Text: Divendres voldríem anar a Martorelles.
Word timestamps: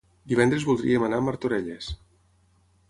Divendres 0.31 0.65
voldríem 0.69 1.05
anar 1.09 1.21
a 1.23 1.27
Martorelles. 1.27 1.93